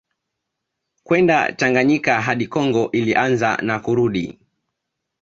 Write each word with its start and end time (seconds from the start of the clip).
kwenda 1.03 1.51
Tanganyika 1.51 2.21
hadi 2.21 2.47
Kongo 2.47 2.89
ilianza 2.91 3.57
na 3.61 3.79
kurudi 3.79 4.39